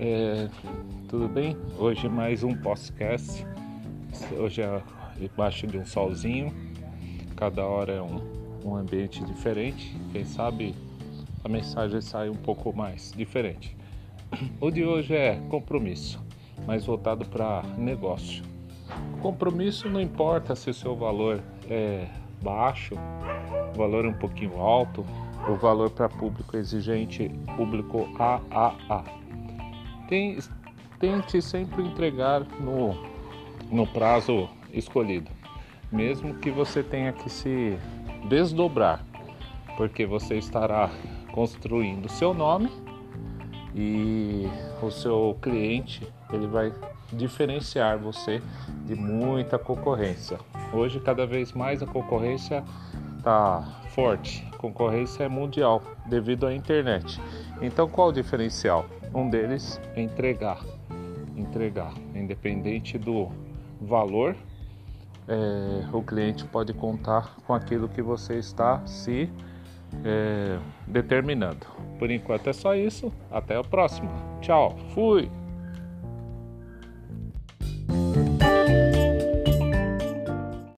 [0.00, 0.48] É,
[1.08, 1.56] tudo bem?
[1.76, 3.44] Hoje mais um podcast.
[4.38, 4.80] Hoje é
[5.20, 6.54] embaixo de um solzinho.
[7.34, 8.20] Cada hora é um,
[8.64, 9.96] um ambiente diferente.
[10.12, 10.72] Quem sabe
[11.44, 13.76] a mensagem sai um pouco mais diferente.
[14.60, 16.24] O de hoje é compromisso,
[16.64, 18.44] mais voltado para negócio.
[19.20, 22.06] Compromisso não importa se o seu valor é
[22.40, 22.94] baixo,
[23.74, 25.04] o valor é um pouquinho alto,
[25.48, 29.18] o valor para público exigente, público AAA.
[30.08, 32.96] Tente sempre entregar no,
[33.70, 35.30] no prazo escolhido,
[35.92, 37.78] mesmo que você tenha que se
[38.28, 39.04] desdobrar,
[39.76, 40.90] porque você estará
[41.32, 42.70] construindo seu nome
[43.74, 44.46] e
[44.82, 46.72] o seu cliente ele vai
[47.12, 48.42] diferenciar você
[48.86, 50.38] de muita concorrência.
[50.72, 52.64] Hoje cada vez mais a concorrência
[53.18, 57.20] está forte, concorrência é mundial devido à internet.
[57.60, 58.86] Então qual o diferencial?
[59.14, 60.64] Um deles é entregar,
[61.36, 63.28] entregar, independente do
[63.80, 64.36] valor,
[65.26, 69.30] é, o cliente pode contar com aquilo que você está se
[70.04, 71.66] é, determinando.
[71.98, 73.12] Por enquanto é só isso.
[73.30, 74.10] Até a próxima.
[74.40, 74.76] Tchau.
[74.94, 75.30] Fui.